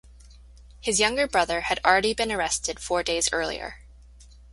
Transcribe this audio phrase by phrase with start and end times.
[0.79, 3.81] His younger brother had already been arrested four days earlier.